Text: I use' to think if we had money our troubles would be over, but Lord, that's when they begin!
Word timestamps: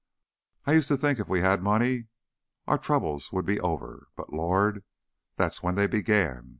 I 0.65 0.71
use' 0.73 0.87
to 0.87 0.97
think 0.97 1.19
if 1.19 1.27
we 1.29 1.41
had 1.41 1.61
money 1.61 2.07
our 2.65 2.79
troubles 2.79 3.31
would 3.31 3.45
be 3.45 3.59
over, 3.59 4.07
but 4.15 4.33
Lord, 4.33 4.83
that's 5.37 5.61
when 5.61 5.75
they 5.75 5.85
begin! 5.85 6.49